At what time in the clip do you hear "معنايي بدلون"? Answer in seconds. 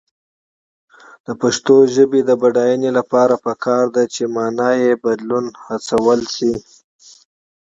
4.37-5.45